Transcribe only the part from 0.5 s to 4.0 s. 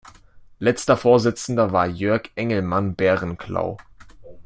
Letzter Vorsitzender war Jörg Engelmann-Bärenklau.